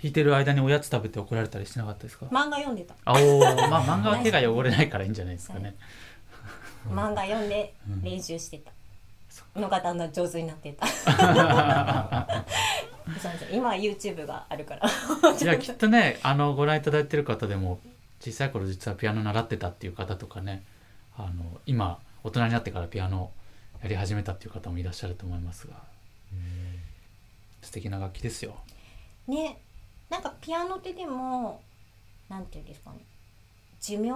[0.03, 2.27] 弾いてる間におやつ食べて怒られたりしてなかったですか？
[2.27, 2.95] 漫画読んでた。
[3.05, 3.69] あおー。
[3.69, 5.75] まあ 漫画は手が汚れないからいいんじゃないですかね。
[6.89, 8.03] 漫画読んでうん。
[8.03, 8.71] 練習してた。
[9.59, 10.87] のがだんだん上手になってた。
[13.53, 14.89] 今は YouTube があるから。
[14.89, 17.81] いやきっとねあのご覧いただいてる方でも
[18.21, 20.63] 小さい頃実はピアノ習ってたっていう方とかね
[21.17, 23.31] あの今大人になってからピアノ
[23.83, 25.75] やり始めたっていう方もいらっしゃると思いますが。
[27.63, 28.57] 素敵な楽器ですよ。
[29.29, 29.59] ね
[30.11, 31.61] なんかピアノってでも
[32.29, 32.99] なんていうんですかね。
[33.81, 34.11] 寿命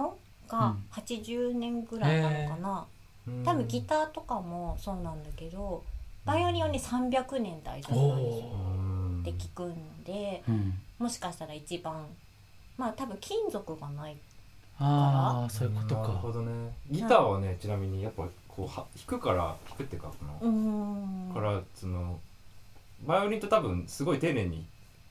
[0.47, 0.83] がうん。
[0.91, 2.85] 80年ぐらいなのかな、
[3.43, 5.83] 多分ギターとかもそうなんだけど
[6.25, 9.75] バイオリンはね300年大丈夫なんですよおって聞くの
[10.05, 10.73] でうん。
[10.99, 12.05] もしかしたら一番
[12.77, 14.15] まあ多分金属がない
[14.77, 16.73] ああそういうことなるかほどね。
[16.91, 21.33] ギターはねちなみにやっぱこうは弾くから弾くっていうかの、ん。
[21.33, 22.19] からその
[23.05, 24.65] バイオリンと多分すごい丁寧に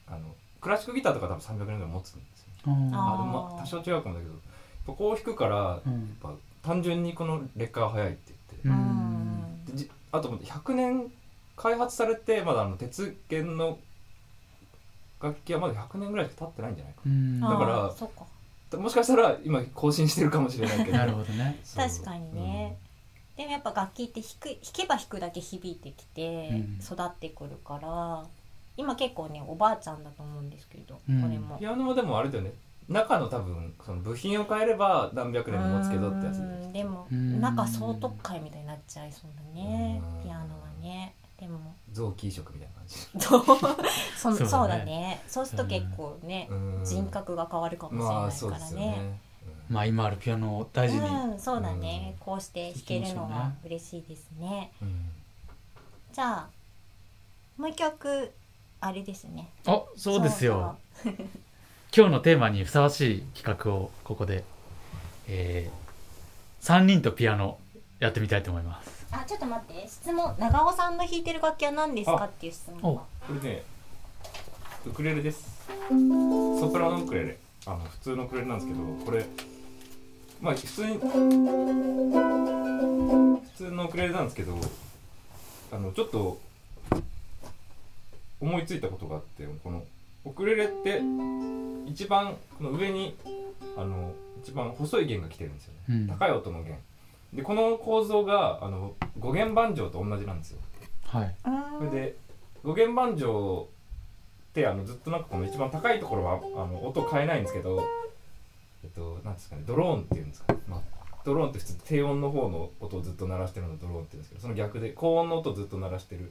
[0.07, 0.19] あの
[0.65, 2.95] クラシックギターとか多分300年ぐらい持つんですようん。
[2.95, 4.41] ああでもまあ多少違うかもだけどやっ
[4.87, 8.33] ぱこう弾くからやっうんぱ単純にこの劣化が早いって。
[8.33, 8.73] う言
[9.77, 11.13] って、あと100年
[11.57, 13.79] 開発されてまだあの鉄弦の
[15.23, 17.01] 楽器はまだ100年ぐらいしか経ってないんじゃないか。
[17.05, 17.41] うん。
[17.41, 17.65] だか
[18.73, 20.93] らもしかしたら今更新してるかもしれないけど。
[20.99, 21.61] なるほどね。
[21.77, 22.79] 確かにね、
[23.37, 26.79] でもやっぱ楽器って弾く弾けば弾くだけ響いてきてうん。
[26.83, 28.25] 育ってくるから、
[28.77, 31.23] 今結構ねおばあちゃんだと思うんですけど、うん。
[31.23, 31.59] これも。
[31.59, 32.53] ピアノもでもあれだよね。
[32.89, 37.41] 中の多分その部品を変えれば何百年も持つけどってやつうーんでもうん。
[37.41, 40.23] 中総特会みたいになっちゃいそうだねうん。
[40.23, 41.15] ピアノはね。
[41.39, 41.75] でも。
[41.93, 42.97] 臓器移植みたいな感じ。
[43.21, 43.45] そう
[44.17, 44.49] そそうだね。
[44.49, 45.23] そうだね。
[45.29, 46.81] そうすると結構ね、うん。
[46.85, 49.21] 人格が変わるかもしれまあないそうですよからね,、ね
[49.69, 54.73] まあ今あるピアノを大事にうんそうだね、こうして弾けるのは嬉しいですね。
[54.83, 54.95] うんうん。
[56.13, 56.49] じゃあ
[57.57, 58.33] もう一曲
[58.85, 59.49] あれですね。
[59.65, 60.77] あそうですよ。
[61.97, 64.45] 今日のテーマにふさわしい企画をここで、
[65.27, 67.59] えー、3人とピアノ
[67.99, 69.07] やってみたいと思います。
[69.11, 69.89] あちょっと待って。
[69.89, 70.37] 質問。
[70.39, 73.01] 長尾さんの弾いてる楽器は何ですかあっていう質問が。
[73.27, 73.63] これね
[74.85, 75.67] ウクレレです。
[75.89, 77.39] ソプラノウクレレ。
[77.65, 79.25] あの普通のウクレレなんですけどこれ
[80.43, 81.01] まあ普通に普
[83.57, 84.59] 通のウクレレなんですけど
[85.73, 86.39] あのちょっと
[88.45, 89.83] 思いついたことがあってこの
[90.27, 91.01] ウクレレって
[91.87, 93.17] 一番この上に
[93.77, 96.07] あの一番細い弦が来てるんですよね、うん。
[96.07, 96.79] 高い音の弦。
[97.33, 100.59] でこの構造があの五弦반丈と同じなんですよ。
[101.07, 101.35] はい。
[101.79, 102.17] それで
[102.63, 103.69] 五弦반丈
[104.51, 107.83] ってあのずっとなんかこの一番高いところはあの音変えないんですけど
[108.85, 110.81] えっとなんですかねドローンっていうんですか、まあ、
[111.25, 116.31] ドローンって普通低音の方の音をずっと鳴らしてるのをドローンって言うんですけどその逆で高音の音をずっと鳴らしてるえー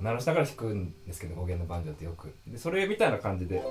[0.00, 2.34] 鳴らしながら弾くんですけど五弦のバンジョーってよく。
[2.46, 3.62] でそれみたいな感じで。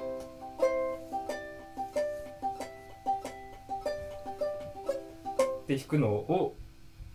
[5.68, 6.56] で弾くのを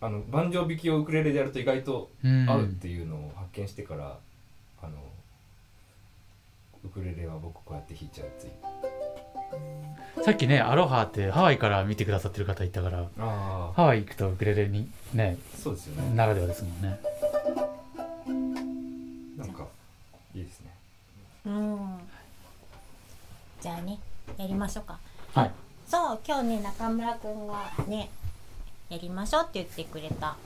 [0.00, 2.48] あのバンジョー弾きをウクレレでやると意外とうん。
[2.48, 4.18] 合うっていうのを発見してから、
[4.82, 4.98] あの
[6.84, 8.48] ウクレレは僕こうやって弾いちゃうつい
[10.22, 16.14] さっきねアロハってハワイから見てくださってる方いたからあハワイ行くとウクレレにねそうですよね。
[16.14, 17.00] ならではですもんね
[21.46, 22.00] うん。
[23.60, 23.98] じゃあね
[24.36, 24.98] やりましょうか。
[25.34, 25.50] はい。
[25.86, 28.10] そう今日ね中村くんがね
[28.88, 30.36] やりましょうって言ってくれた。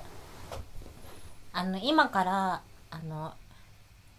[1.53, 3.32] あの今からあの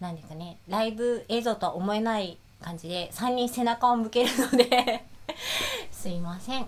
[0.00, 5.04] 何ですかねライブ映像とは思えない感じで3人背中を向けるので
[5.92, 6.66] すいません。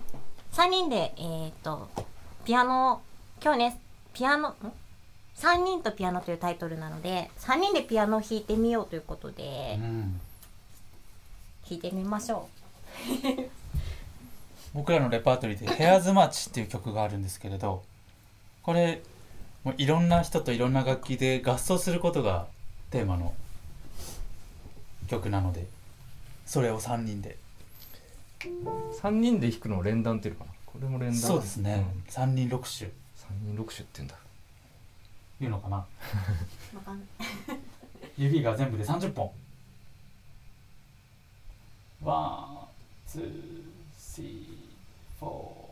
[0.53, 1.87] 3人でえっ、と
[2.45, 3.01] ピアノ
[3.41, 3.79] 今日ね
[4.13, 4.55] ピアノん？
[5.37, 10.19] 3人とピアノというタイトルなので3人でピアノを弾いてみようということでうん。
[11.69, 12.49] 弾いてみましょ
[13.39, 13.49] う。
[14.73, 17.83] 僕らのレパートリーで「ヘアーズマーチ」っていう曲があるんですけれど
[18.63, 19.01] これ
[19.63, 22.47] もういろんな人といろんな楽器で合奏することが
[22.89, 23.33] テーマの
[25.07, 25.67] 曲なので
[26.45, 27.37] それを3人で。
[29.01, 30.51] 3人で弾くのを連弾っていうのかな？
[30.65, 31.17] これも連弾。
[31.17, 32.03] そうですね、ん。
[32.09, 34.15] 3人6種3人6種って言うんだ
[35.41, 35.85] いうのかな？
[38.17, 39.31] 指が全部で30本
[42.03, 43.31] ワンツー
[43.97, 45.62] スリーフォ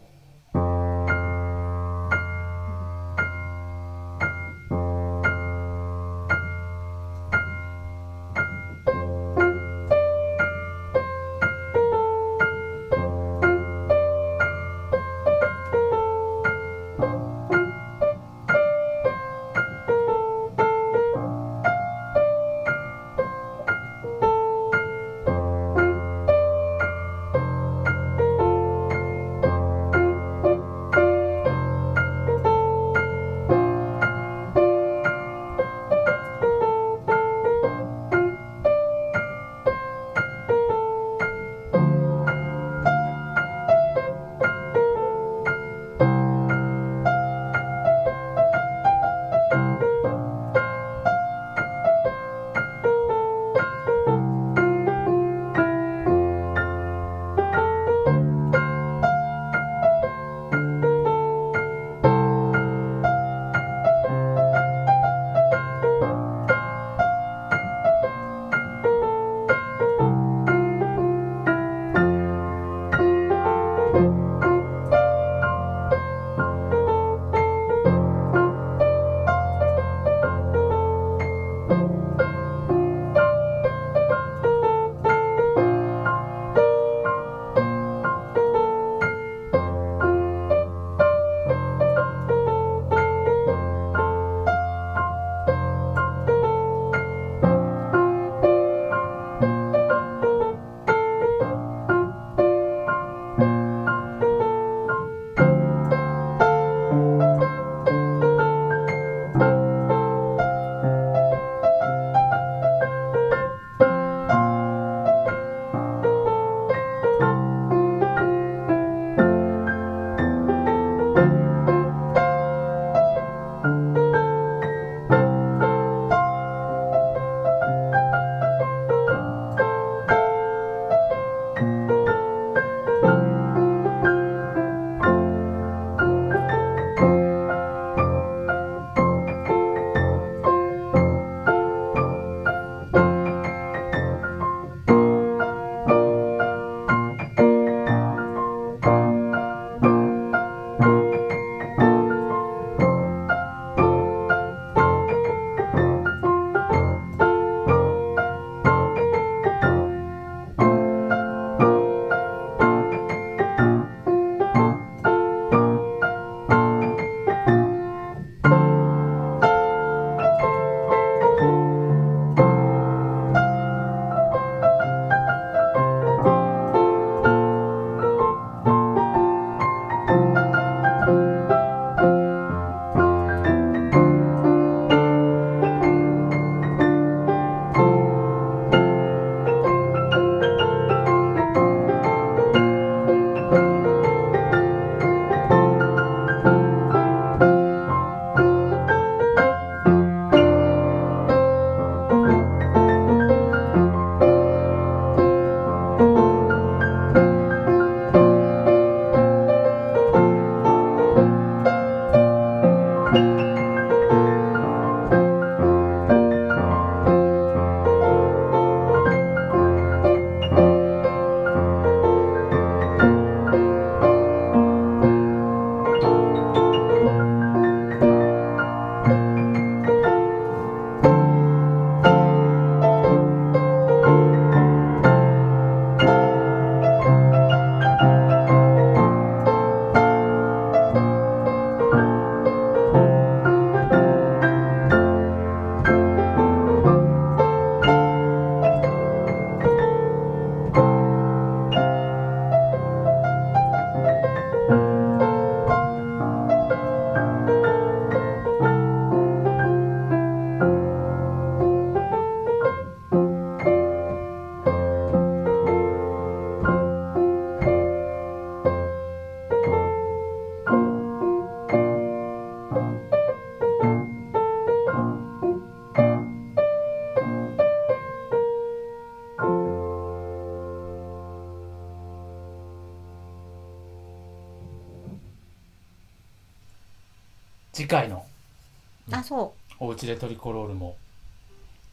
[290.01, 290.97] そおうちでトリコロールも、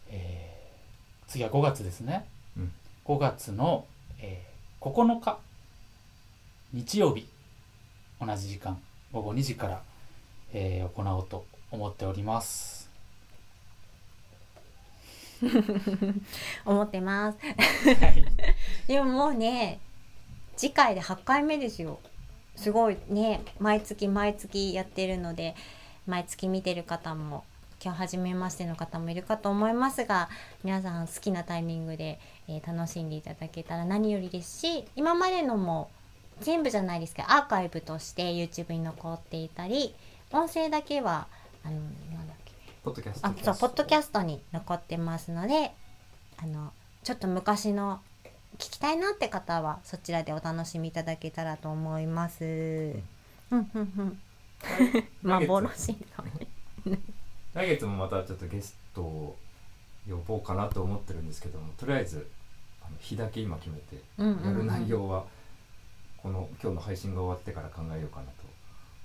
[0.08, 2.24] えー次は5月ですね、
[2.56, 2.72] うん。
[3.04, 3.84] 5月の、
[4.18, 5.38] えー9日
[6.72, 7.28] 日曜日
[8.18, 8.78] 同じ時間
[9.12, 9.82] 午後2時から、
[10.54, 12.88] えー行おうと思っております。
[15.42, 15.46] う
[16.64, 17.38] 思ってます。
[17.44, 18.24] はい。
[18.88, 19.80] でももうね
[20.56, 22.00] 次回で8回目ですよ。
[22.56, 25.54] すごいね毎月毎月やってるので
[26.06, 27.44] 毎月見てる方も
[27.82, 30.28] 今日初めましての方もいるかと思いますが
[30.64, 32.18] 皆さん好きなタイミングで、
[32.48, 35.90] えー楽しんでいただけたら何よりですし今までのも
[36.40, 39.94] 全部じゃないですけどアーカイブとして YouTube に残っていたり
[40.32, 41.26] 音声だけは
[41.64, 41.80] あのな
[42.22, 42.52] んだっけ。
[42.84, 43.26] ポッドキャスト。
[43.26, 45.72] あそうポッドキャストに残ってますので
[46.36, 46.72] あの
[47.02, 48.00] ちょっと昔の
[48.58, 52.44] 聞きたいなって方はそちらでお楽しみいただけたらと思います。
[52.44, 53.00] うん。
[53.50, 54.18] うん
[55.22, 55.96] 幻
[56.86, 57.04] の。
[57.58, 59.36] 来月もまたちょっとゲストを
[60.08, 62.28] 呼ぼうかなと思ってるんですけどもとりあえず
[62.80, 65.24] あの日だけ今決めてうんうんうんやる内容は
[66.22, 68.32] この今日の配信が終わってから考えようかなと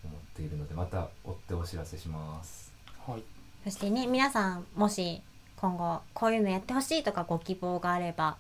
[0.05, 2.71] 思っているのでまた追ってお知らせします
[3.07, 3.23] はい
[3.63, 5.23] そしてね皆さんもし
[5.57, 8.37] 今後こういうのやってほしいとかご希望があれば、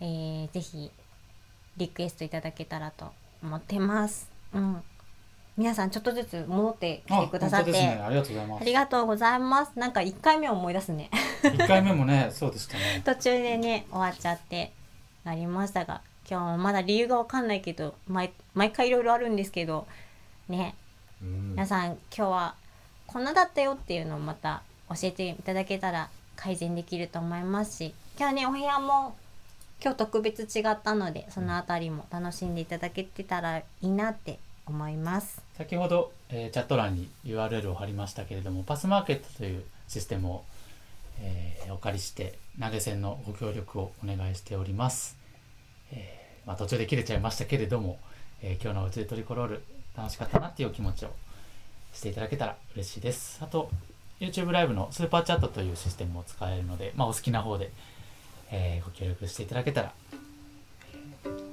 [0.00, 0.90] えー、ぜひ
[1.76, 4.30] リクエストいただけたらと思ってます。
[4.54, 4.82] うん。
[5.56, 8.02] 皆さんちょっとずつ戻ってきてくださって、ね。
[8.02, 8.62] ありがとうございます。
[8.62, 9.78] ありがとうございます。
[9.78, 11.10] なんか1回目を思い出すね。
[11.42, 13.02] 1回目もねそうでしたね。
[13.04, 14.72] 途中でね終わっちゃって
[15.24, 19.86] なりましたが今日もまだ理由がわかんないけど毎毎回いろいろあるんですけど
[20.48, 20.74] ね。
[21.22, 21.50] うん。
[21.50, 22.54] 皆さん今日は
[23.06, 29.14] こんなだったよっていうのをまた教えていただけたら改善できると思いますし今日ねお部屋も
[29.82, 34.38] 今日特別違ったのでそのあたりも楽しんでいただけてたらいいなって
[34.72, 35.42] 思います。
[35.56, 40.44] 先ほど、えーチャット欄に URL を貼りましたけれどもパスマーケットというシステムを、
[41.20, 45.16] えーお借りして投げ銭のご協力をお願いしております、
[45.92, 47.98] えーまあ、途中で切れちゃいましたけれども、
[48.42, 49.62] え今日のうちでトリコロール
[49.96, 51.10] 楽しかったなっていうお気持ちを
[51.92, 53.38] していただけたら嬉しいです。
[53.42, 53.70] あと
[54.20, 57.70] YouTube ライブのスーパーチャットというシステムを使えるので、まあ、お好きな方で、
[58.52, 59.92] えご協力していただけたら、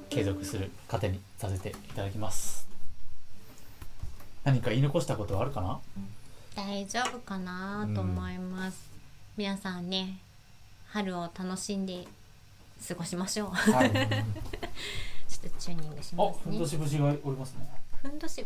[0.08, 2.69] 継続する糧にさせていただきます。
[4.50, 5.78] 何か言い残したことはあるかな？
[6.56, 8.90] 大丈夫かなと思います。
[9.36, 10.18] 皆さんね
[10.88, 12.06] 春を楽しんで
[12.88, 13.50] 過ごしましょう。
[13.50, 13.90] はい。
[13.92, 16.66] ちょっとチューニングしあ、ますねふんど。
[16.66, 17.68] し節がおりますね。
[18.02, 18.44] ふんどし。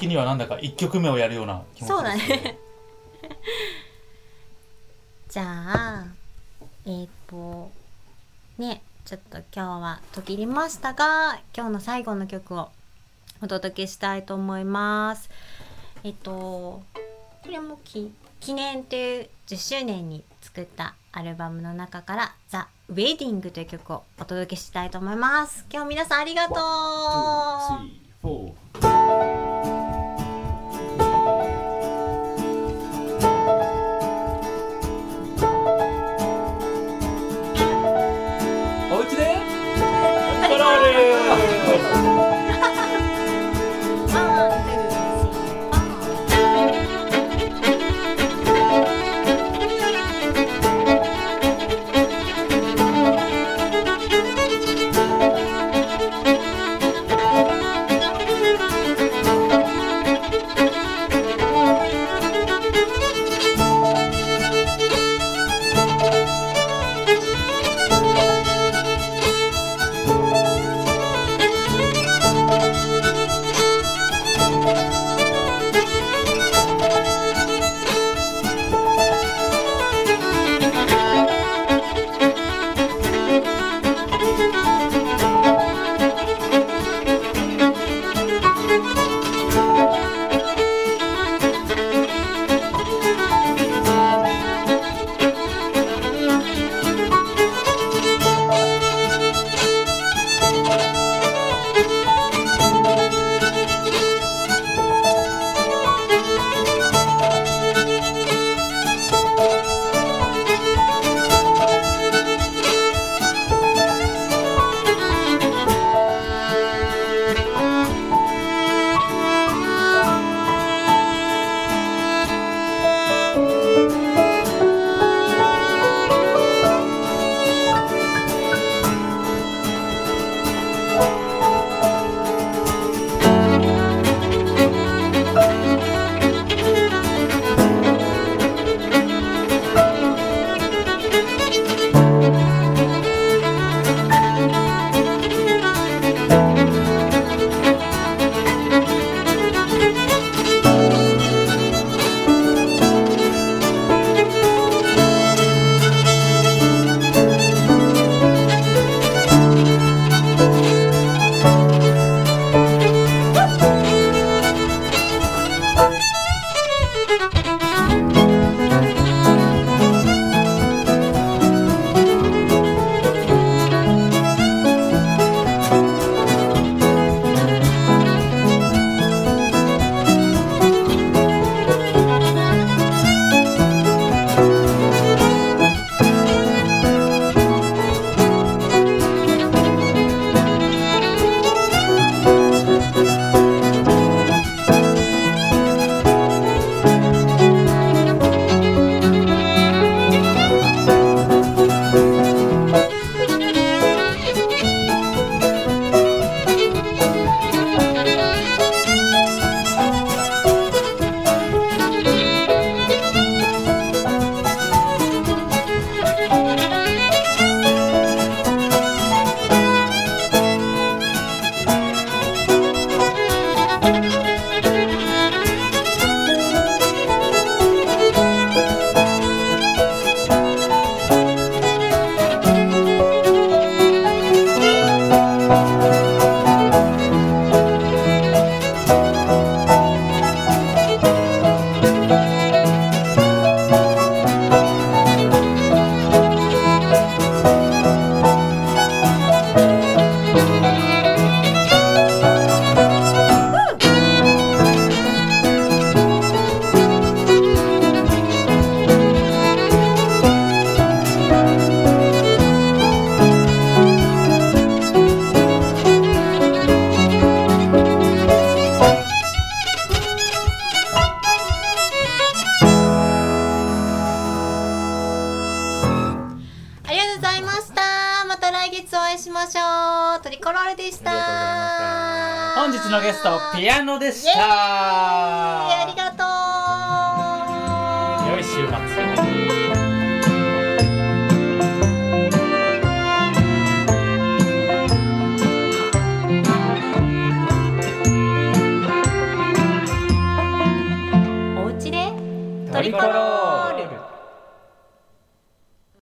[0.00, 2.58] 的にはなんだか一曲目をやるような気持ちですそうだね。
[5.28, 6.06] じゃあ、
[6.86, 7.70] えーっと、
[8.58, 12.70] ね、ちょっと今日は途切りましたが、今日の最後の曲を
[13.42, 15.28] お届けしたいと思います。
[16.02, 16.82] えっと、こ
[17.48, 25.66] れもき記念という10周年に作ったアルバムの中から「ザ・ウェディングという曲をお届けしたいと思います。
[25.70, 26.54] 今日皆さんありがと
[28.24, 28.89] う